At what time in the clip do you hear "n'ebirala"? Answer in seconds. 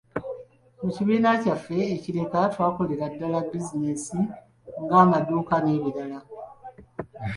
5.61-6.19